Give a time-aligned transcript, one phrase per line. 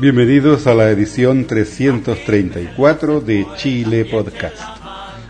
[0.00, 4.56] Bienvenidos a la edición 334 de Chile Podcast.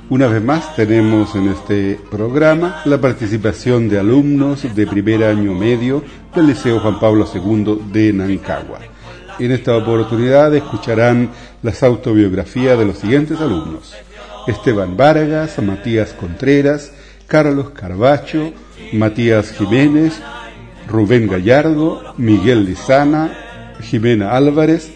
[0.09, 6.05] Una vez más tenemos en este programa la participación de alumnos de primer año medio
[6.37, 8.79] del Liceo Juan Pablo II de Nancagua.
[9.41, 11.31] En esta oportunidad escucharán
[11.65, 13.97] las autobiografías de los siguientes alumnos.
[14.47, 16.93] Esteban Vargas, Matías Contreras,
[17.27, 18.53] Carlos Carbacho,
[18.93, 20.23] Matías Jiménez,
[20.87, 23.50] Rubén Gallardo, Miguel Lizana,
[23.83, 24.93] Jimena Álvarez,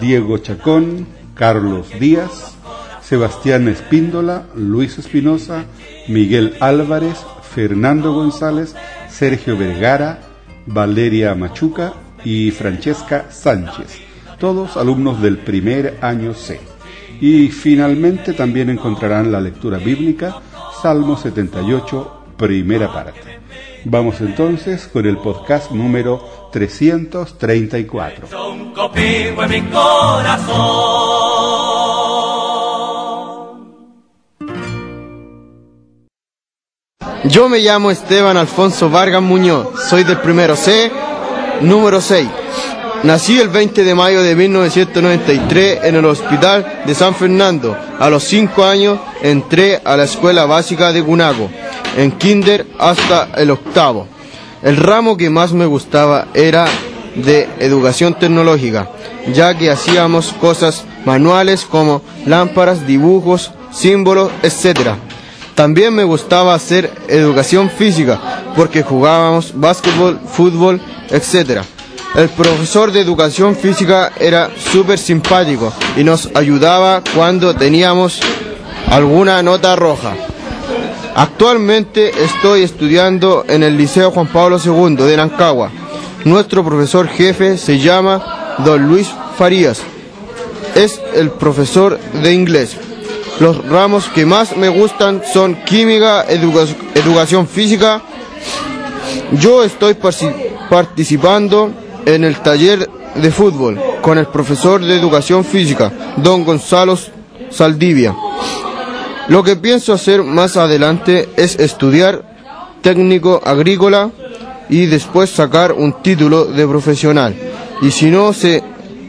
[0.00, 2.56] Diego Chacón, Carlos Díaz,
[3.02, 5.64] Sebastián Espíndola, Luis Espinosa,
[6.08, 8.74] Miguel Álvarez, Fernando González,
[9.08, 10.20] Sergio Vergara,
[10.66, 11.94] Valeria Machuca
[12.24, 14.00] y Francesca Sánchez,
[14.38, 16.60] todos alumnos del primer año C.
[17.20, 20.36] Y finalmente también encontrarán la lectura bíblica,
[20.82, 23.38] Salmo 78, primera parte.
[23.90, 26.22] Vamos entonces con el podcast número
[26.52, 28.28] 334.
[28.50, 30.58] Un copivo en mi corazón.
[37.24, 40.92] Yo me llamo Esteban Alfonso Vargas Muñoz, soy del primero C,
[41.62, 42.28] número 6.
[43.04, 47.74] Nací el 20 de mayo de 1993 en el Hospital de San Fernando.
[47.98, 51.48] A los 5 años entré a la escuela básica de Cunago,
[51.98, 54.06] en kinder hasta el octavo.
[54.62, 56.66] El ramo que más me gustaba era
[57.16, 58.88] de educación tecnológica,
[59.34, 64.90] ya que hacíamos cosas manuales como lámparas, dibujos, símbolos, etc.
[65.56, 68.20] También me gustaba hacer educación física,
[68.54, 70.80] porque jugábamos básquetbol, fútbol,
[71.10, 71.62] etc.
[72.14, 78.20] El profesor de educación física era súper simpático y nos ayudaba cuando teníamos
[78.88, 80.14] alguna nota roja.
[81.18, 85.68] Actualmente estoy estudiando en el Liceo Juan Pablo II de Nancagua.
[86.24, 89.80] Nuestro profesor jefe se llama Don Luis Farías.
[90.76, 92.76] Es el profesor de inglés.
[93.40, 98.00] Los ramos que más me gustan son química, educa- educación física.
[99.32, 99.96] Yo estoy
[100.70, 101.72] participando
[102.06, 106.96] en el taller de fútbol con el profesor de educación física, don Gonzalo
[107.50, 108.14] Saldivia.
[109.28, 112.22] Lo que pienso hacer más adelante es estudiar
[112.80, 114.10] técnico agrícola
[114.70, 117.34] y después sacar un título de profesional.
[117.82, 118.62] Y si no se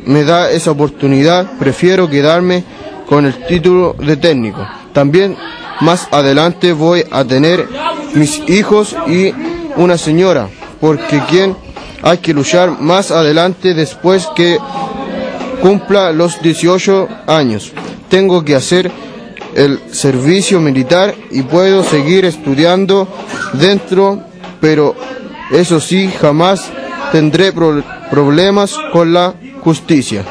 [0.05, 2.63] me da esa oportunidad, prefiero quedarme
[3.07, 4.67] con el título de técnico.
[4.91, 5.37] También
[5.79, 7.67] más adelante voy a tener
[8.13, 9.31] mis hijos y
[9.77, 10.49] una señora,
[10.81, 11.55] porque quien
[12.01, 14.57] hay que luchar más adelante después que
[15.61, 17.71] cumpla los 18 años.
[18.09, 18.91] Tengo que hacer
[19.59, 23.07] el servicio militar y puedo seguir estudiando
[23.53, 24.21] dentro,
[24.61, 24.95] pero
[25.51, 26.71] eso sí, jamás
[27.11, 30.23] tendré pro- problemas con la justicia.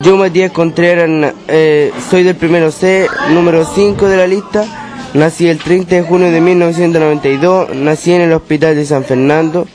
[0.00, 4.83] Yo, Matías Contreras, eh, soy del primero C, número 5 de la lista.
[5.14, 9.68] Nací el 30 de junio de 1992, nací en el Hospital de San Fernando.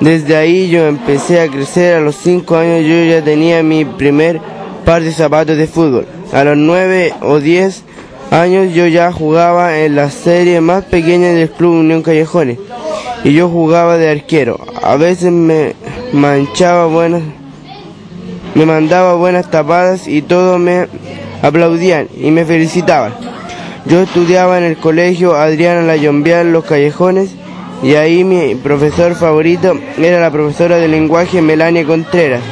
[0.00, 4.38] Desde ahí yo empecé a crecer, a los 5 años yo ya tenía mi primer
[4.84, 6.06] par de zapatos de fútbol.
[6.32, 7.84] A los 9 o 10
[8.30, 12.58] años yo ya jugaba en la serie más pequeña del Club Unión Callejones.
[13.24, 14.60] Y yo jugaba de arquero.
[14.82, 15.74] A veces me
[16.12, 17.22] manchaba buenas
[18.54, 20.86] me mandaba buenas tapadas y todos me
[21.40, 23.31] aplaudían y me felicitaban.
[23.84, 27.30] Yo estudiaba en el colegio Adriana Layombial Los Callejones
[27.82, 32.42] y ahí mi profesor favorito era la profesora de lenguaje Melania Contreras.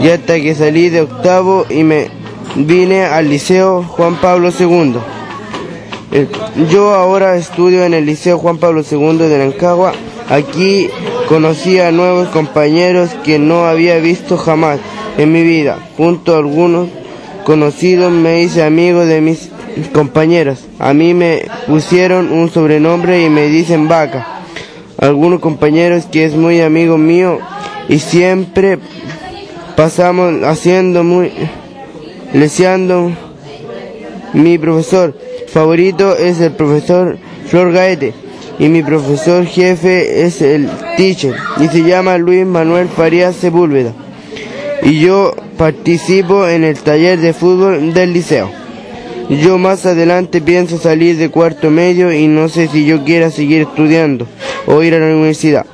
[0.00, 2.08] Y hasta que salí de octavo y me
[2.56, 4.94] vine al liceo Juan Pablo II.
[6.12, 6.26] Eh,
[6.70, 9.92] Yo ahora estudio en el Liceo Juan Pablo II de Nancagua.
[10.28, 10.88] Aquí
[11.28, 14.78] conocí a nuevos compañeros que no había visto jamás
[15.18, 15.78] en mi vida.
[15.96, 16.88] Junto a algunos
[17.44, 19.51] conocidos me hice amigo de mis
[19.92, 20.64] compañeros.
[20.78, 24.42] A mí me pusieron un sobrenombre y me dicen vaca.
[24.98, 27.38] Algunos compañeros que es muy amigo mío
[27.88, 28.78] y siempre
[29.76, 31.32] pasamos haciendo muy,
[32.32, 33.10] leseando
[34.32, 35.14] Mi profesor
[35.48, 38.14] favorito es el profesor Flor Gaete
[38.58, 43.92] y mi profesor jefe es el teacher y se llama Luis Manuel Farías Sepúlveda.
[44.82, 48.61] Y yo participo en el taller de fútbol del liceo.
[49.28, 53.62] Yo más adelante pienso salir de cuarto medio y no sé si yo quiera seguir
[53.62, 54.26] estudiando
[54.66, 55.66] o ir a la universidad.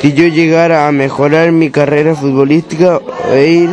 [0.00, 3.00] Si yo llegara a mejorar mi carrera futbolística
[3.32, 3.70] e ir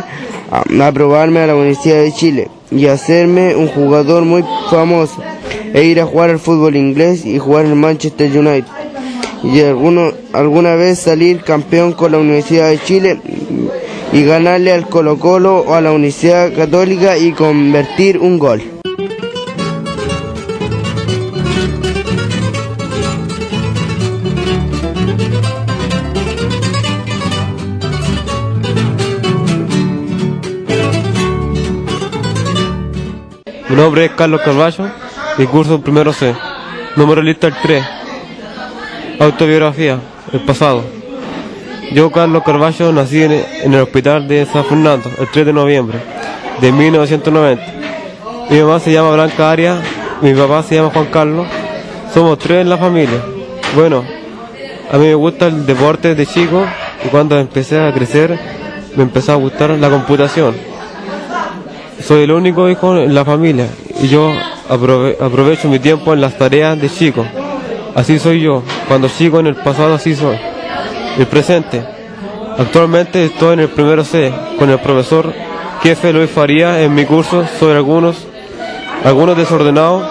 [0.50, 5.22] a, a probarme a la Universidad de Chile y hacerme un jugador muy famoso
[5.72, 8.80] e ir a jugar al fútbol inglés y jugar en Manchester United
[9.42, 13.20] y alguno, alguna vez salir campeón con la Universidad de Chile
[14.12, 18.79] y ganarle al Colo Colo o a la Universidad Católica y convertir un gol.
[33.80, 34.90] Nombre es Carlos Carballo,
[35.38, 36.34] mi curso primero C,
[36.96, 37.82] número lista el 3,
[39.18, 39.98] autobiografía,
[40.32, 40.84] el pasado.
[41.90, 45.98] Yo, Carlos Carballo, nací en el hospital de San Fernando el 3 de noviembre
[46.60, 47.62] de 1990.
[48.50, 49.78] Mi mamá se llama Blanca Arias,
[50.20, 51.46] mi papá se llama Juan Carlos,
[52.12, 53.22] somos tres en la familia.
[53.74, 54.04] Bueno,
[54.92, 56.66] a mí me gusta el deporte de chico
[57.02, 58.38] y cuando empecé a crecer
[58.94, 60.69] me empezó a gustar la computación
[62.02, 63.66] soy el único hijo en la familia
[64.02, 64.32] y yo
[64.68, 67.24] aprove- aprovecho mi tiempo en las tareas de chico.
[67.94, 70.36] Así soy yo, cuando chico en el pasado así soy.
[71.18, 71.82] El presente.
[72.58, 75.32] Actualmente estoy en el primero C con el profesor
[75.82, 78.26] jefe Luis Faría en mi curso sobre algunos,
[79.04, 80.06] algunos desordenados,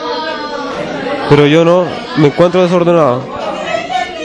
[1.29, 1.85] pero yo no
[2.17, 3.21] me encuentro desordenado.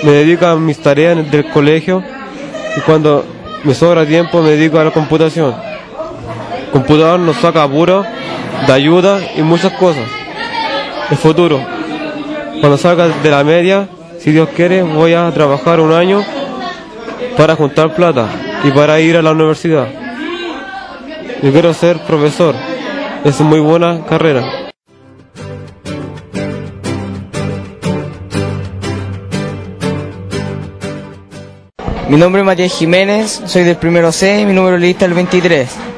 [0.03, 2.03] Me dedico a mis tareas del colegio
[2.77, 3.25] y cuando
[3.63, 5.55] me sobra tiempo me dedico a la computación
[6.75, 8.05] computador nos saca apuro,
[8.67, 10.09] de ayuda y muchas cosas.
[11.09, 11.65] El futuro.
[12.61, 13.89] Cuando salga de la media,
[14.19, 16.25] si Dios quiere, voy a trabajar un año
[17.37, 18.27] para juntar plata
[18.65, 19.87] y para ir a la universidad.
[21.45, 22.57] Yo quiero ser profesor.
[23.23, 24.45] Es muy buena carrera.
[32.09, 35.11] Mi nombre es Matías Jiménez, soy del primero C y mi número de lista es
[35.11, 35.94] el 23.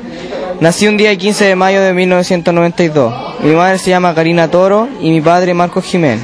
[0.60, 3.14] Nací un día 15 de mayo de 1992.
[3.42, 6.22] Mi madre se llama Karina Toro y mi padre Marcos Jiménez.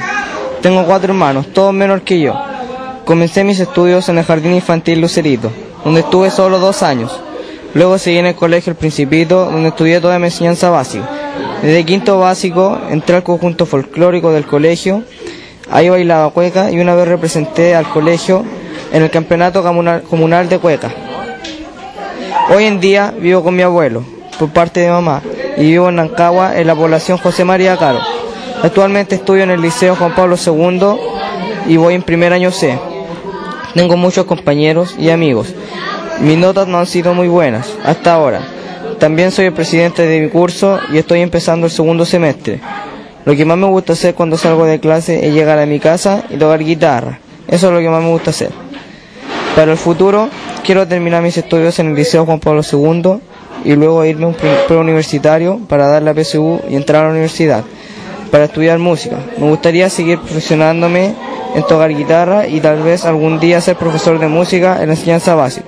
[0.61, 2.33] Tengo cuatro hermanos, todos menor que yo.
[3.05, 5.51] Comencé mis estudios en el Jardín Infantil Lucerito,
[5.85, 7.11] donde estuve solo dos años.
[7.75, 11.07] Luego seguí en el Colegio El Principito, donde estudié toda mi enseñanza básica.
[11.61, 15.03] Desde quinto básico entré al conjunto folclórico del colegio.
[15.69, 18.43] Ahí bailaba cueca y una vez representé al colegio
[18.91, 19.63] en el campeonato
[20.09, 20.91] comunal, de cueca.
[22.49, 24.03] Hoy en día vivo con mi abuelo,
[24.33, 25.21] por parte de mamá,
[25.57, 27.99] y vivo en Nancagua, en la población José María Caro.
[28.63, 30.97] Actualmente estudio en el Liceo Juan Pablo II
[31.67, 32.79] y voy en primer año C.
[33.73, 35.53] Tengo muchos compañeros y amigos.
[36.21, 38.41] Mis notas no han sido muy buenas hasta ahora.
[38.99, 42.61] También soy el presidente de mi curso y estoy empezando el segundo semestre.
[43.25, 46.23] Lo que más me gusta hacer cuando salgo de clase es llegar a mi casa
[46.29, 47.19] y tocar guitarra.
[47.47, 48.51] Eso es lo que más me gusta hacer.
[49.55, 50.29] Para el futuro,
[50.63, 53.19] quiero terminar mis estudios en el Liceo Juan Pablo II
[53.65, 57.11] y luego irme a un pre- preuniversitario para dar la PSU y entrar a la
[57.13, 57.63] universidad
[58.31, 59.17] para estudiar música.
[59.37, 61.13] Me gustaría seguir profesionándome
[61.55, 65.35] en tocar guitarra y tal vez algún día ser profesor de música en la enseñanza
[65.35, 65.67] básica.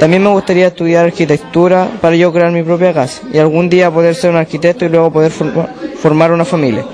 [0.00, 4.14] También me gustaría estudiar arquitectura para yo crear mi propia casa y algún día poder
[4.14, 5.68] ser un arquitecto y luego poder forma-
[5.98, 6.84] formar una familia.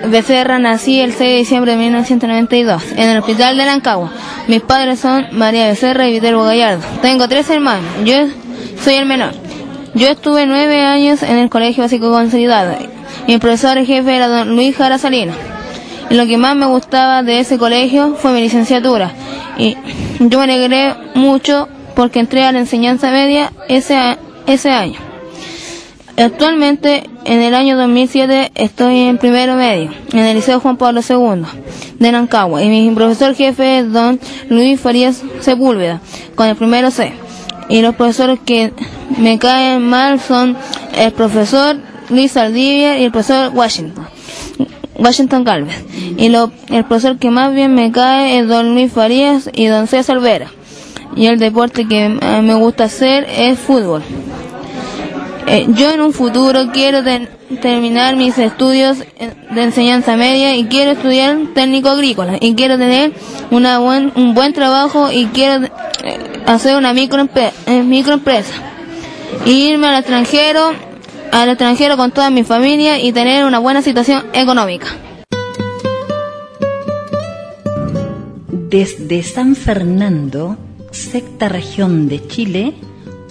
[0.09, 4.11] Becerra, nací el 6 de diciembre de 1992 en el hospital de Rancagua.
[4.49, 6.83] Mis padres son María Becerra y Viterbo Gallardo.
[7.00, 7.85] Tengo tres hermanos.
[8.04, 8.14] Yo
[8.83, 9.33] soy el menor.
[9.95, 12.75] Yo estuve nueve años en el colegio básico consolidado.
[13.26, 15.37] Mi profesor jefe era don Luis Jara Salinas.
[16.11, 19.12] Lo que más me gustaba de ese colegio fue mi licenciatura.
[19.59, 19.76] Y
[20.19, 25.12] yo me alegré mucho porque entré a la enseñanza media ese, ese año.
[26.16, 31.42] Actualmente, en el año 2007, estoy en primero medio, en el Liceo Juan Pablo II
[31.99, 36.00] de Nancagua, y mi profesor jefe es don Luis Farías Sepúlveda,
[36.35, 37.12] con el primero C.
[37.71, 38.73] Y los profesores que
[39.19, 40.57] me caen mal son
[40.95, 41.76] el profesor
[42.11, 44.07] Luis Saldivia y el profesor Washington.
[44.99, 45.83] Washington Galvez.
[46.19, 49.87] Y lo, el profesor que más bien me cae es don Luis Farías y don
[49.87, 50.49] César Vera.
[51.16, 54.02] Y el deporte que eh, me gusta hacer es fútbol.
[55.46, 57.02] Eh, yo en un futuro quiero
[57.61, 63.12] terminar mis estudios de enseñanza media y quiero estudiar técnico agrícola y quiero tener
[63.50, 65.66] una buen, un buen trabajo y quiero
[66.04, 68.54] eh, hacer una eh, microempresa.
[69.44, 70.72] Y irme al extranjero,
[71.32, 74.87] al extranjero con toda mi familia y tener una buena situación económica.
[78.49, 80.56] Desde San Fernando,
[80.92, 82.75] sexta región de Chile,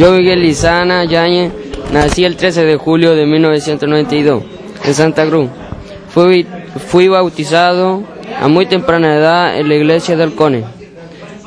[0.00, 1.52] Yo, Miguel Lizana Yañez,
[1.92, 4.42] nací el 13 de julio de 1992
[4.82, 5.50] en Santa Cruz.
[6.08, 6.46] Fui,
[6.88, 8.02] fui bautizado
[8.40, 10.64] a muy temprana edad en la iglesia de Halcones.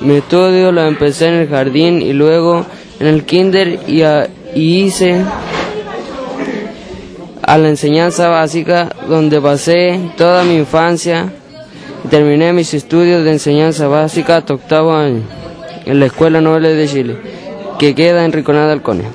[0.01, 2.63] Mi estudio lo empecé en el jardín y luego
[3.00, 4.03] en el kinder y,
[4.53, 5.25] y hice
[7.41, 11.33] a la enseñanza básica donde pasé toda mi infancia
[12.05, 15.24] y terminé mis estudios de enseñanza básica hasta octavo año
[15.86, 17.17] en la Escuela Noble de Chile,
[17.83, 19.09] que queda en Riconada de.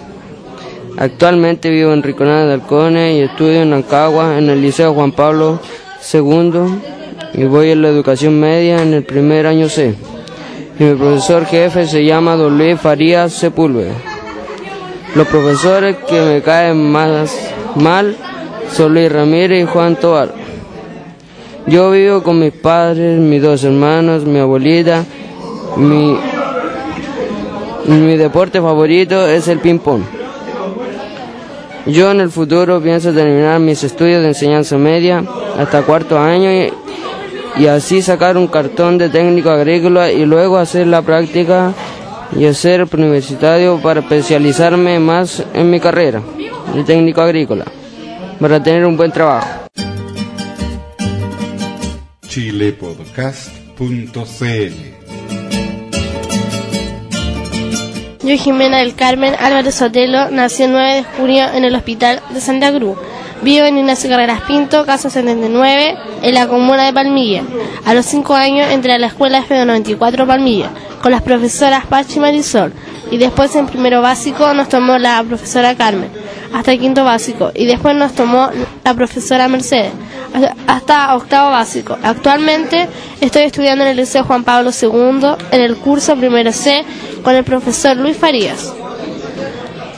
[0.98, 5.58] Actualmente vivo en Riconada de Halcones y estudio en Ancagua en el Liceo Juan Pablo
[6.12, 6.52] II
[7.32, 9.94] y voy en la educación media en el primer año C.
[10.78, 13.94] Y mi profesor jefe se llama Don Luis Farías Sepúlveda.
[15.14, 17.34] Los profesores que me caen más
[17.74, 18.16] mal
[18.70, 20.34] son Luis Ramírez y Juan Tobar.
[21.66, 25.06] Yo vivo con mis padres, mis dos hermanos, mi abuelita.
[25.78, 26.18] Mi,
[27.88, 30.02] mi deporte favorito es el ping-pong.
[31.86, 35.24] Yo en el futuro pienso terminar mis estudios de enseñanza media
[35.58, 36.70] hasta cuarto año y,
[37.66, 41.72] así sacar un cartón de técnico agrícola y luego hacer la práctica
[42.36, 46.20] y hacer universitario para especializarme más en mi carrera
[46.74, 47.64] de técnico agrícola
[48.38, 49.48] para tener un buen trabajo.
[52.28, 54.97] chilepodcast.cl
[58.28, 62.42] Yo, Jimena del Carmen Álvarez Sotelo, nací el 9 de junio en el Hospital de
[62.42, 62.98] Santa Cruz.
[63.40, 67.42] Vivo en Ignacio Carreras Pinto, casa 79, en la comuna de Palmilla.
[67.86, 70.68] A los 5 años entré a la escuela FB94 Palmilla,
[71.00, 72.74] con las profesoras Pachi y Marisol.
[73.10, 76.10] Y después en primero básico nos tomó la profesora Carmen,
[76.52, 77.50] hasta el quinto básico.
[77.54, 78.50] Y después nos tomó
[78.84, 79.92] la profesora Mercedes,
[80.66, 81.96] hasta- octavo básico.
[82.02, 82.88] Actualmente
[83.20, 86.84] estoy estudiando en el Liceo Juan Pablo II, en el curso primero C,
[87.22, 88.72] con el profesor Luis Farías.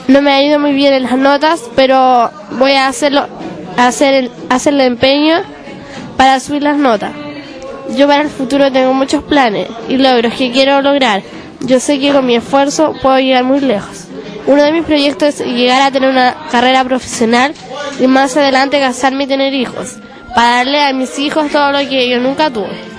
[0.09, 3.27] No me ha ido muy bien en las notas, pero voy a hacerlo,
[3.77, 4.29] hacer
[4.67, 5.37] el, empeño
[6.17, 7.13] para subir las notas.
[7.97, 11.23] Yo para el futuro tengo muchos planes y logros que quiero lograr.
[11.61, 14.07] Yo sé que con mi esfuerzo puedo llegar muy lejos.
[14.47, 17.55] Uno de mis proyectos es llegar a tener una carrera profesional
[18.01, 19.97] y más adelante casarme y tener hijos,
[20.35, 22.91] para darle a mis hijos todo lo que yo nunca tuve.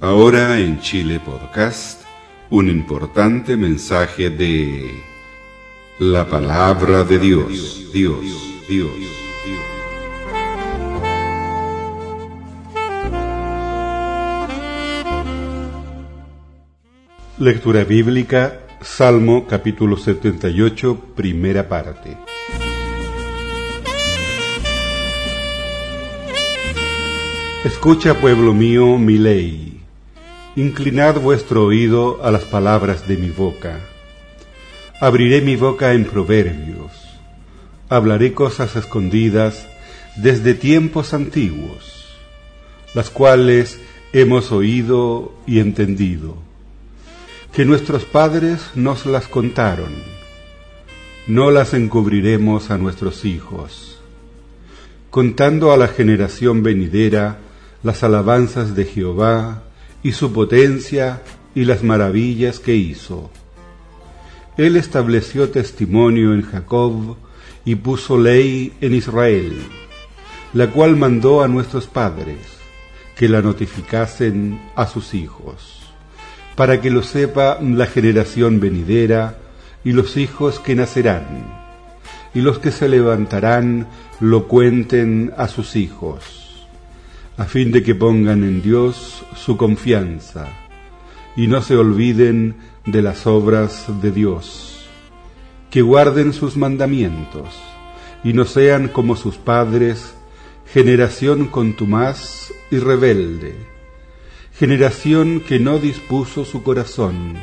[0.00, 2.02] Ahora en Chile Podcast,
[2.50, 4.90] un importante mensaje de
[5.98, 8.24] la palabra de Dios, Dios,
[8.68, 8.90] Dios,
[17.40, 22.16] Lectura bíblica, Salmo capítulo 78, primera parte.
[27.64, 29.80] Escucha, pueblo mío, mi ley.
[30.56, 33.78] Inclinad vuestro oído a las palabras de mi boca.
[35.00, 36.90] Abriré mi boca en proverbios.
[37.88, 39.68] Hablaré cosas escondidas
[40.16, 42.16] desde tiempos antiguos,
[42.94, 43.80] las cuales
[44.12, 46.47] hemos oído y entendido,
[47.52, 49.92] que nuestros padres nos las contaron.
[51.26, 53.98] No las encubriremos a nuestros hijos,
[55.10, 57.38] contando a la generación venidera
[57.82, 59.62] las alabanzas de Jehová
[60.02, 61.22] y su potencia
[61.54, 63.30] y las maravillas que hizo.
[64.56, 67.16] Él estableció testimonio en Jacob
[67.64, 69.56] y puso ley en Israel,
[70.52, 72.38] la cual mandó a nuestros padres
[73.16, 75.77] que la notificasen a sus hijos,
[76.58, 79.38] para que lo sepa la generación venidera
[79.82, 81.46] y los hijos que nacerán,
[82.34, 83.86] y los que se levantarán
[84.20, 86.48] lo cuenten a sus hijos
[87.38, 90.48] a fin de que pongan en Dios su confianza
[91.36, 94.88] y no se olviden de las obras de Dios,
[95.70, 97.48] que guarden sus mandamientos
[98.24, 100.16] y no sean como sus padres,
[100.66, 103.54] generación contumaz y rebelde,
[104.58, 107.34] generación que no dispuso su corazón,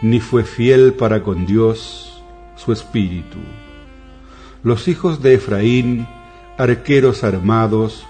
[0.00, 2.22] ni fue fiel para con Dios
[2.56, 3.36] su espíritu.
[4.62, 6.08] Los hijos de Efraín,
[6.56, 8.06] arqueros armados,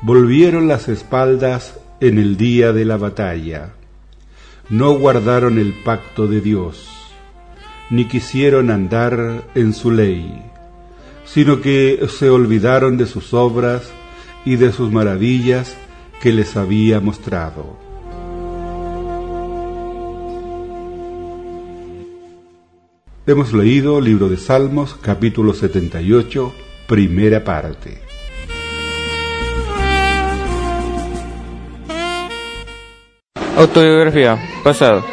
[0.00, 3.74] volvieron las espaldas en el día de la batalla.
[4.70, 6.88] No guardaron el pacto de Dios,
[7.90, 10.42] ni quisieron andar en su ley,
[11.26, 13.82] sino que se olvidaron de sus obras
[14.46, 15.76] y de sus maravillas
[16.20, 17.76] que les había mostrado.
[23.26, 26.52] Hemos leído libro de Salmos, capítulo 78,
[26.86, 27.98] primera parte.
[33.56, 35.04] Autobiografía, pasado.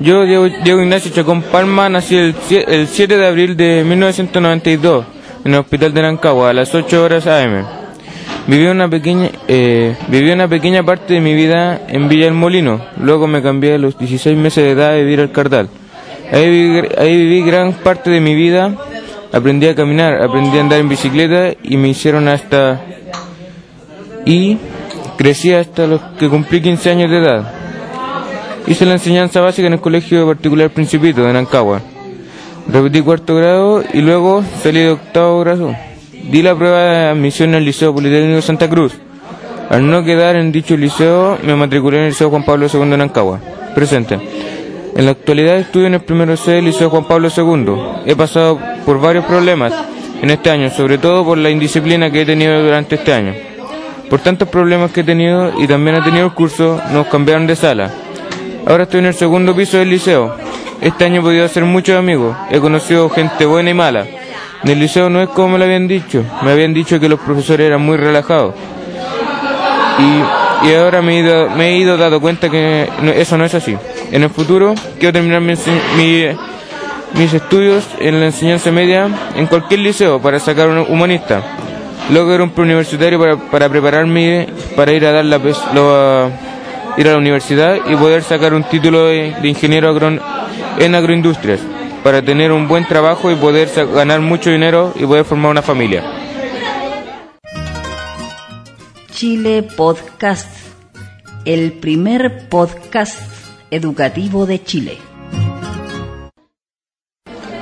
[0.00, 0.46] Yo, Diego,
[0.80, 2.34] Ignacio Chacón Palma, nací el,
[2.88, 5.04] 7 de abril de 1992
[5.44, 7.79] en el hospital de Rancagua a las 8 horas AM.
[8.46, 12.80] Viví una pequeña, eh, viví una pequeña parte de mi vida en Villa El Molino.
[12.98, 15.68] Luego me cambié a los 16 meses de edad a vivir al Cardal.
[16.32, 18.74] Ahí viví, ahí viví gran parte de mi vida.
[19.32, 22.80] Aprendí a caminar, aprendí a andar en bicicleta y me hicieron hasta...
[24.24, 24.58] Y
[25.16, 27.52] crecí hasta los que cumplí 15 años de edad.
[28.66, 31.80] Hice la enseñanza básica en el Colegio Particular Principito de Nancagua.
[32.68, 35.74] Repetí cuarto grado y luego salí de octavo grado.
[36.24, 38.94] Di la prueba de admisión al Liceo Politécnico de Santa Cruz.
[39.68, 42.96] Al no quedar en dicho liceo, me matriculé en el Liceo Juan Pablo II de
[42.96, 43.40] Nancagua.
[43.74, 44.18] Presente.
[44.96, 48.10] En la actualidad estudio en el primero C del Liceo Juan Pablo II.
[48.10, 49.72] He pasado por varios problemas
[50.20, 53.32] en este año, sobre todo por la indisciplina que he tenido durante este año.
[54.08, 57.54] Por tantos problemas que he tenido y también he tenido el curso, nos cambiaron de
[57.54, 57.90] sala.
[58.66, 60.34] Ahora estoy en el segundo piso del liceo.
[60.80, 62.36] Este año he podido hacer muchos amigos.
[62.50, 64.06] He conocido gente buena y mala.
[64.62, 66.24] En el liceo no es como me lo habían dicho.
[66.42, 68.54] Me habían dicho que los profesores eran muy relajados.
[69.98, 73.76] Y, ahora me he, ido, me he ido dado cuenta que eso no es así.
[74.12, 80.38] En el futuro quiero terminar mis estudios en la enseñanza media en cualquier liceo para
[80.38, 81.42] sacar un humanista.
[82.10, 85.38] Luego era un preuniversitario para, para prepararme para ir a dar la,
[85.74, 86.30] lo,
[86.96, 89.96] ir a la universidad y poder sacar un título de, ingeniero
[90.78, 91.60] en agroindustrias
[92.02, 96.04] para tener un buen trabajo y poder ganar mucho dinero y poder formar una familia.
[99.12, 100.48] Chile Podcast,
[101.44, 103.20] el primer podcast
[103.70, 104.98] educativo de Chile.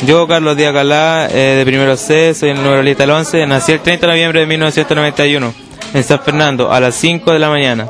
[0.06, 3.80] Yo, Carlos Díaz Calá, eh, de primero C, soy el número lista 11, nací el
[3.80, 5.54] 30 de noviembre de 1991
[5.94, 7.88] en San Fernando a las 5 de la mañana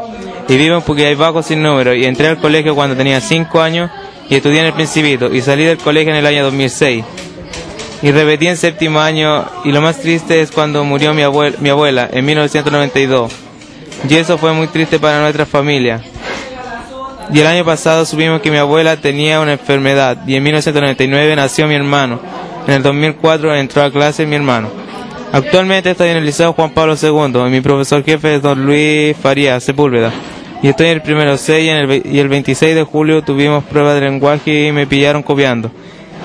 [0.48, 3.90] y vivo en hay Bajo sin número y entré al colegio cuando tenía 5 años
[4.30, 7.04] y estudié en el Principito y salí del colegio en el año 2006
[8.02, 11.22] y repetí en séptimo año y lo más triste es cuando murió mi,
[11.60, 13.32] mi abuela en 1992
[14.08, 16.00] y eso fue muy triste para nuestra familia.
[17.32, 21.66] Y el año pasado supimos que mi abuela tenía una enfermedad y en 1999 nació
[21.66, 22.20] mi hermano.
[22.66, 24.68] En el 2004 entró a clase mi hermano.
[25.32, 29.14] Actualmente estoy en el Liceo Juan Pablo II y mi profesor jefe es don Luis
[29.16, 30.12] Farías Sepúlveda
[30.62, 33.94] y estoy en el primero 6 y, el, y el 26 de julio tuvimos prueba
[33.94, 35.71] de lenguaje y me pillaron copiando.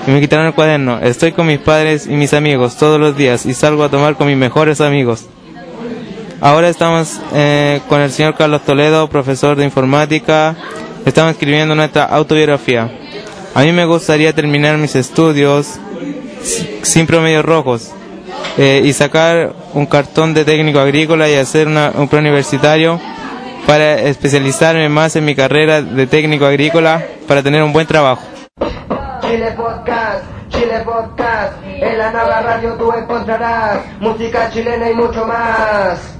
[0.06, 0.98] Y me quitaron el cuaderno.
[1.00, 4.26] Estoy con mis padres y mis amigos todos los días y salgo a tomar con
[4.26, 5.26] mis mejores amigos.
[6.40, 10.56] Ahora estamos eh, con el señor Carlos Toledo, profesor de informática.
[11.06, 12.90] Estamos escribiendo nuestra autobiografía.
[13.54, 15.78] A mí me gustaría terminar mis estudios
[16.82, 17.92] sin promedios rojos
[18.58, 23.00] eh, y sacar un cartón de técnico agrícola y hacer una, un preuniversitario
[23.66, 28.22] para especializarme más en mi carrera de técnico agrícola para tener un buen trabajo.
[29.22, 36.16] Chile Podcast, Chile Podcast, en la nueva radio tú encontrarás música chilena y mucho más.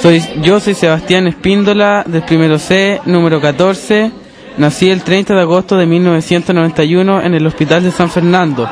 [0.00, 4.12] Soy, yo soy Sebastián Espíndola, del primero C, número 14.
[4.58, 8.68] Nací el 30 de agosto de 1991 en el Hospital de San Fernando.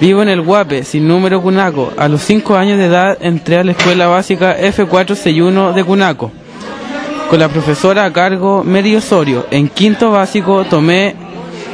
[0.00, 1.92] Vivo en el Guape, sin número Cunaco.
[1.96, 6.30] A los 5 años de edad entré a la escuela básica F461 de Cunaco.
[7.30, 9.46] Con la profesora a cargo Medio Osorio.
[9.50, 11.16] En quinto básico tomé,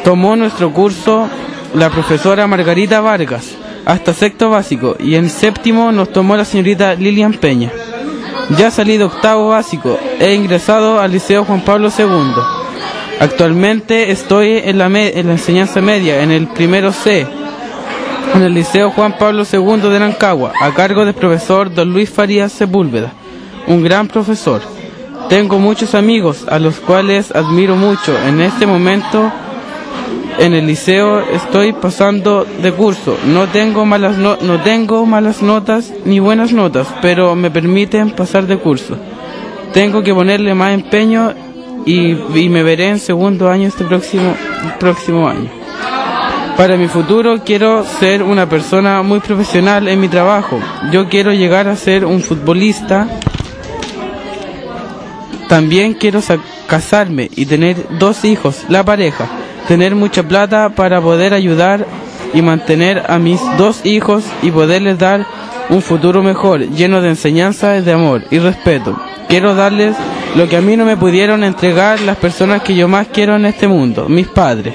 [0.04, 1.28] tomó nuestro curso
[1.74, 7.34] la profesora Margarita Vargas hasta sexto básico y en séptimo nos tomó la señorita Lilian
[7.34, 7.70] Peña.
[8.56, 12.34] Ya salí de octavo básico, he ingresado al Liceo Juan Pablo II.
[13.20, 17.26] Actualmente estoy en la, en la enseñanza media, en el primero C,
[18.34, 22.52] en el Liceo Juan Pablo II de Nancagua, a cargo del profesor don Luis Farías
[22.52, 23.12] Sepúlveda,
[23.66, 24.62] un gran profesor.
[25.28, 28.16] Tengo muchos amigos a los cuales admiro mucho.
[28.26, 29.30] En este momento
[30.38, 33.16] en el liceo estoy pasando de curso.
[33.26, 38.46] No tengo malas no, no tengo malas notas ni buenas notas, pero me permiten pasar
[38.46, 38.96] de curso.
[39.72, 41.32] Tengo que ponerle más empeño
[41.86, 44.34] y, y me veré en segundo año este próximo
[44.78, 45.61] próximo año.
[46.56, 50.60] Para mi futuro quiero ser una persona muy profesional en mi trabajo.
[50.92, 53.08] Yo quiero llegar a ser un futbolista.
[55.48, 59.26] También quiero sa- casarme y tener dos hijos, la pareja.
[59.66, 61.86] Tener mucha plata para poder ayudar
[62.34, 65.26] y mantener a mis dos hijos y poderles dar
[65.68, 68.98] un futuro mejor, lleno de enseñanza, de amor y respeto.
[69.28, 69.96] Quiero darles
[70.36, 73.46] lo que a mí no me pudieron entregar las personas que yo más quiero en
[73.46, 74.74] este mundo, mis padres.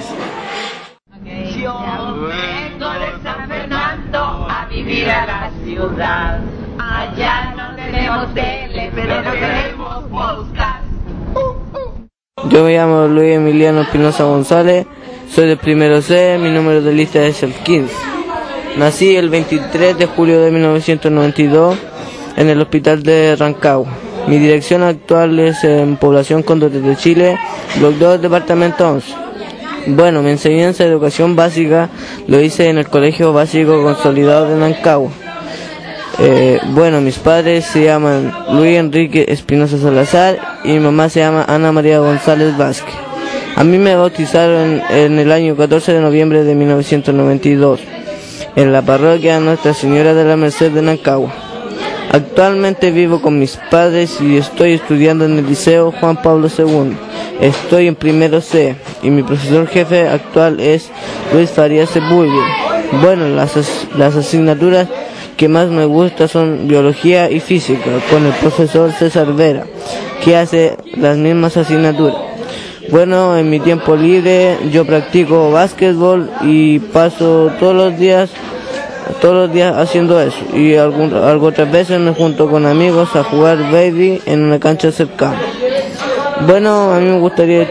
[5.97, 6.39] Ciudad.
[6.77, 10.83] Allá no tenemos tele, pero tenemos podcast.
[12.49, 14.86] Yo me llamo Luis Emiliano Espinosa González,
[15.29, 17.93] soy del primero C, mi número de lista es el 15.
[18.77, 21.77] Nací el 23 de julio de 1992
[22.36, 23.88] en el hospital de Rancagua.
[24.27, 27.39] Mi dirección actual es en Población Condores de Chile,
[27.79, 29.15] Bloc 2, Departamento 11.
[29.88, 31.89] Bueno, mi enseñanza de educación básica
[32.27, 35.10] lo hice en el Colegio Básico Consolidado de Rancagua.
[36.19, 41.45] Eh, bueno, mis padres se llaman Luis Enrique Espinosa Salazar y mi mamá se llama
[41.47, 42.93] Ana María González Vázquez.
[43.56, 47.80] A mí me bautizaron en el año 14 de noviembre de 1992
[48.56, 51.32] en la parroquia Nuestra Señora de la Merced de Nancagua.
[52.12, 56.95] Actualmente vivo con mis padres y estoy estudiando en el Liceo Juan Pablo II.
[57.41, 60.89] Estoy en primero C y mi profesor jefe actual es
[61.34, 62.45] Luis Farías Sepúlveda.
[63.03, 64.88] Bueno, las, as- las asignaturas
[65.38, 69.65] que más me gustan son biología y física con el profesor César Vera,
[70.23, 72.17] que hace las mismas asignaturas.
[72.89, 78.32] Bueno, en mi tiempo libre yo practico básquetbol y paso todos los días
[79.21, 83.23] todos los días haciendo eso y algún, algo otras veces me junto con amigos a
[83.23, 85.39] jugar baby en una cancha cercana.
[86.45, 87.67] Bueno, a mí me gustaría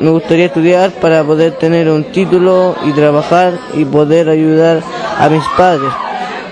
[0.00, 4.82] me gustaría estudiar para poder tener un título y trabajar y poder ayudar
[5.18, 5.90] a mis padres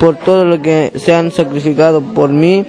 [0.04, 2.66] por todo lo que se han sacrificado por mí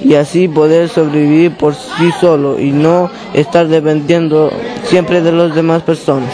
[0.00, 4.52] y así poder sobrevivir por sí solo y no estar dependiendo
[4.84, 6.32] siempre de las demás personas.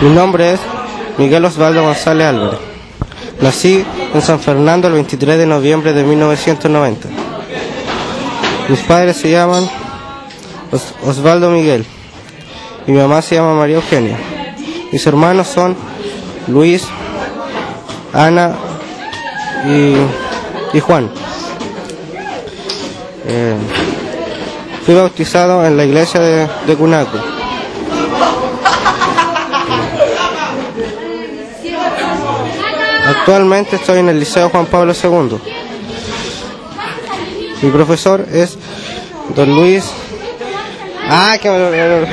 [0.00, 0.60] Mi nombre es
[1.18, 2.58] Miguel Osvaldo González Álvarez.
[3.40, 7.08] Nací en San Fernando el 23 de noviembre de 1990.
[8.68, 9.68] Mis padres se llaman
[10.72, 11.86] Os- Osvaldo Miguel
[12.86, 14.16] mi mamá se llama María Eugenia.
[14.90, 15.76] Mis hermanos son
[16.48, 16.84] Luis,
[18.12, 18.54] Ana
[19.66, 19.94] y,
[20.76, 21.10] y Juan.
[23.26, 23.56] Eh,
[24.84, 27.18] fui bautizado en la iglesia de, de Cunaco.
[33.06, 35.38] Actualmente estoy en el Liceo Juan Pablo II.
[37.62, 38.58] Mi profesor es
[39.36, 39.84] don Luis.
[41.08, 42.06] Ah, lo- me lo-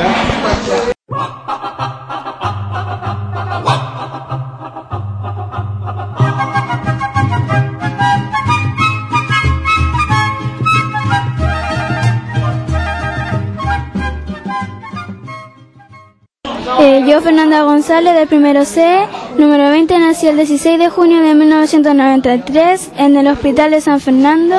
[16.79, 19.05] Eh, yo, Fernanda González, del primero C,
[19.37, 24.55] número 20, nací el 16 de junio de 1993 en el Hospital de San Fernando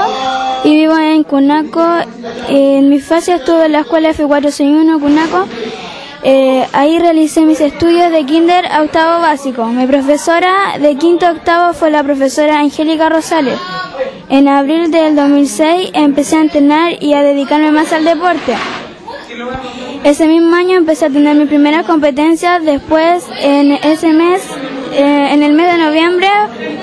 [0.64, 1.84] y vivo en Cunaco.
[2.48, 5.46] En mi fase estuve en la escuela F461 Cunaco.
[6.22, 9.64] Eh, ahí realicé mis estudios de kinder a octavo básico.
[9.66, 13.58] Mi profesora de quinto a octavo fue la profesora Angélica Rosales.
[14.28, 18.54] En abril del 2006 empecé a entrenar y a dedicarme más al deporte.
[20.04, 22.58] Ese mismo año empecé a tener mi primera competencia.
[22.58, 24.42] Después, en ese mes,
[24.92, 26.28] eh, en el mes de noviembre,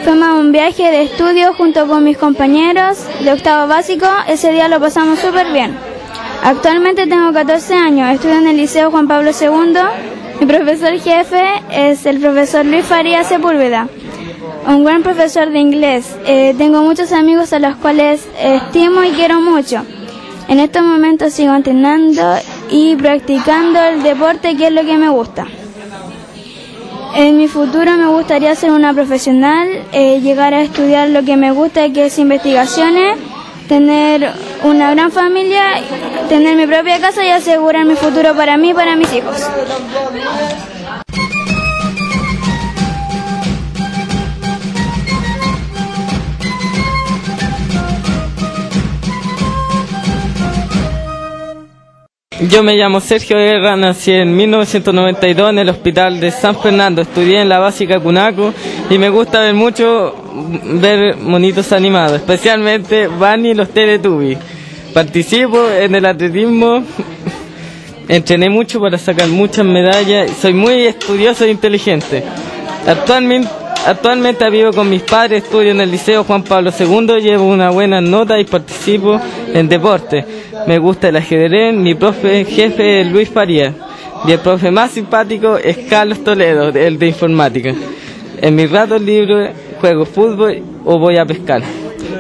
[0.04, 4.06] fuimos a un viaje de estudio junto con mis compañeros de octavo básico.
[4.28, 5.76] Ese día lo pasamos súper bien.
[6.44, 9.74] Actualmente tengo 14 años, estudio en el Liceo Juan Pablo II.
[10.40, 13.88] Mi profesor jefe es el profesor Luis Farías Sepúlveda,
[14.68, 16.16] un buen profesor de inglés.
[16.26, 19.84] Eh, tengo muchos amigos a los cuales estimo y quiero mucho.
[20.48, 22.36] En estos momentos sigo entrenando
[22.70, 25.46] y practicando el deporte que es lo que me gusta.
[27.20, 31.50] En mi futuro me gustaría ser una profesional, eh, llegar a estudiar lo que me
[31.50, 33.18] gusta que es investigaciones,
[33.68, 34.32] tener
[34.64, 35.64] una gran familia,
[36.30, 39.36] tener mi propia casa y asegurar mi futuro para mí y para mis hijos.
[52.50, 57.02] Yo me llamo Sergio Guerra, nací en 1992 en el hospital de San Fernando.
[57.02, 58.54] Estudié en la básica Cunaco
[58.90, 60.16] y me gusta ver mucho
[60.64, 64.38] ver monitos animados, especialmente Bunny y los Teletubbies.
[64.94, 66.84] Participo en el atletismo,
[68.08, 72.24] entrené mucho para sacar muchas medallas, soy muy estudioso e inteligente.
[72.88, 73.50] Actualmente,
[73.88, 78.02] actualmente vivo con mis padres, estudio en el Liceo Juan Pablo II, llevo una buena
[78.02, 79.20] nota y participo
[79.54, 80.26] en deporte.
[80.68, 83.74] Me gusta el ajedrez, mi profe jefe es Luis Faría
[84.28, 87.74] y el profe más simpático es Carlos Toledo, el de informática.
[88.42, 91.62] En mis ratos libres juego fútbol o voy a pescar.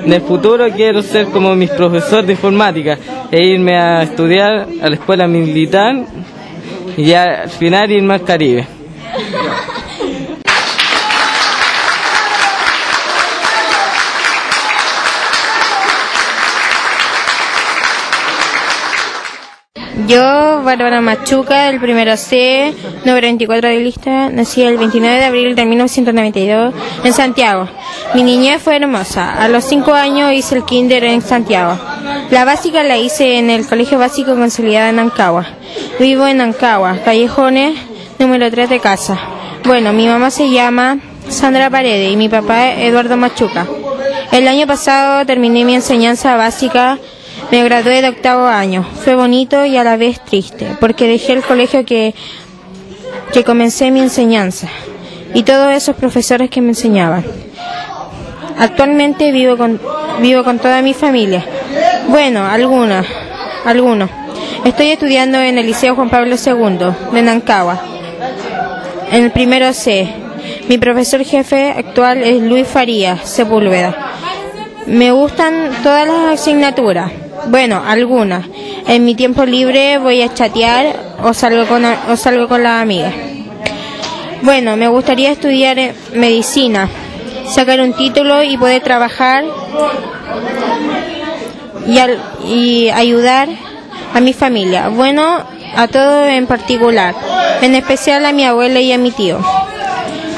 [0.06, 2.98] En el futuro quiero ser como mis profesores de informática
[3.30, 6.06] e irme a estudiar a la escuela militar
[6.96, 8.77] y al final irme al Caribe.
[20.08, 25.54] Yo, Bárbara Machuca, del primero C, número 24 de lista, nací el 29 de abril
[25.54, 27.68] de 1992 en Santiago.
[28.16, 29.34] Mi niñez fue hermosa.
[29.34, 31.78] A los 5 años hice el kinder en Santiago.
[32.32, 35.46] La básica la hice en el Colegio Básico Consolidado en Ancagua.
[36.00, 37.78] Vivo en Ancagua, Callejones,
[38.18, 39.20] número 3 de casa.
[39.66, 43.68] Bueno, mi mamá se llama Sandra Paredes y mi papá Eduardo Machuca.
[44.32, 46.98] El año pasado terminé mi enseñanza básica
[47.52, 48.86] me gradué de octavo año.
[49.04, 52.14] Fue bonito y a la vez triste, porque dejé el colegio que,
[53.34, 54.68] que comencé mi enseñanza
[55.34, 57.24] y todos esos profesores que me enseñaban.
[58.58, 59.80] Actualmente vivo con,
[60.20, 61.46] vivo con toda mi familia.
[62.08, 63.06] Bueno, algunas,
[63.66, 64.10] algunos.
[64.66, 67.80] Estoy estudiando en el Liceo Juan Pablo II de Nancagua,
[69.12, 70.08] en el primero C.
[70.68, 73.96] Mi profesor jefe actual es Luis Faría Sepúlveda.
[74.88, 77.12] Me gustan todas las asignaturas.
[77.50, 78.46] Bueno, algunas.
[78.88, 83.14] En mi tiempo libre voy a chatear o salgo con, o salgo con las amigas.
[84.42, 86.90] Bueno, me gustaría estudiar eh, medicina,
[87.50, 89.44] sacar un título y poder trabajar
[91.88, 93.50] y, al- y ayudar
[94.14, 94.90] a mi familia.
[94.90, 95.44] Bueno,
[95.76, 97.16] a todos en particular,
[97.62, 99.40] en especial a mi abuela y a mi tío,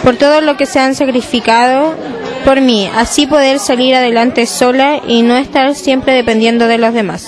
[0.03, 1.93] por todo lo que se han sacrificado
[2.39, 7.27] por mí, así poder salir adelante sola y no estar siempre dependiendo de los demás.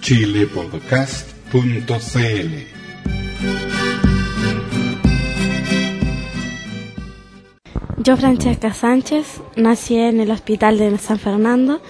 [0.00, 2.80] chilepodcast.cl
[8.02, 11.82] Yo, Francesca Sánchez, nací en el Hospital de San Fernando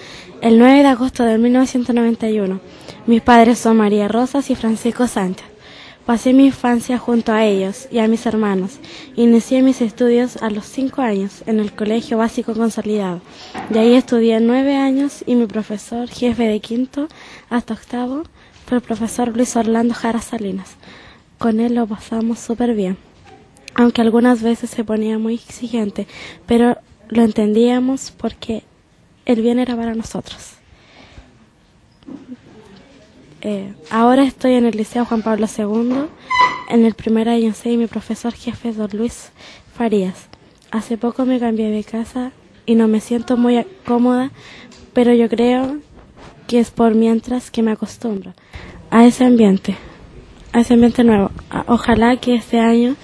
[0.43, 2.61] el 9 de agosto de 1991.
[3.07, 5.50] Mis padres son María Rosas y Francisco Sánchez.
[6.11, 8.81] Pasé mi infancia junto a ellos y a mis hermanos.
[9.15, 13.21] Inicié mis estudios a los 5 años en el Colegio Básico Consolidado.
[13.69, 17.07] De ahí estudié 9 años y mi profesor, jefe de quinto
[17.49, 18.25] hasta octavo,
[18.67, 20.75] fue el profesor Luis Orlando Jara Salinas.
[21.39, 22.97] Con él lo pasamos súper bien
[23.77, 26.09] aunque algunas veces se ponía muy exigente,
[26.45, 26.77] pero
[27.09, 28.65] lo entendíamos porque
[29.27, 30.55] el bien era para nosotros.
[33.43, 36.07] Eh, ahora estoy en el Liceo Juan Pablo II,
[36.69, 39.31] en el primer año C y mi profesor jefe es don Luis
[39.75, 40.29] Farías.
[40.71, 42.33] Hace poco me cambié de casa
[42.67, 44.31] y no me siento muy cómoda,
[44.93, 45.79] pero yo creo
[46.47, 48.35] que es por mientras que me acostumbro
[48.91, 49.77] a ese ambiente,
[50.53, 51.31] a ese ambiente nuevo.
[51.51, 52.95] A- Ojalá que este año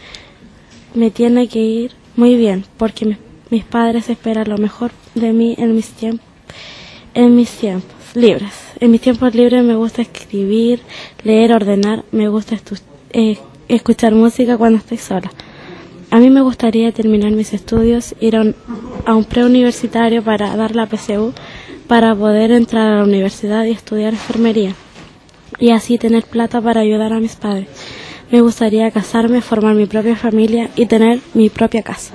[0.94, 3.16] me tiene que ir muy bien porque mi-
[3.50, 6.26] mis padres esperan lo mejor de mí en mis tiempos
[7.14, 10.80] en mis tiempos libres en mis tiempos libres me gusta escribir
[11.22, 12.56] leer ordenar me gusta
[13.12, 15.30] eh, escuchar música cuando estoy sola
[16.10, 18.56] a mí me gustaría terminar mis estudios ir a un,
[19.04, 21.32] a un preuniversitario para dar la PSU
[21.86, 24.74] para poder entrar a la universidad y estudiar enfermería
[25.58, 27.68] y así tener plata para ayudar a mis padres.
[28.30, 32.14] Me gustaría casarme, formar mi propia familia y tener mi propia casa.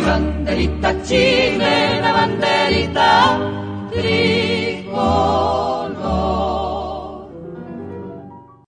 [0.00, 3.36] Mi banderita chilena, banderita
[3.92, 5.79] tricolor.